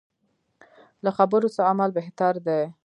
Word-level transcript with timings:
له 1.03 1.09
خبرو 1.17 1.47
څه 1.55 1.61
عمل 1.71 1.89
بهتر 1.99 2.33
دی. 2.47 2.61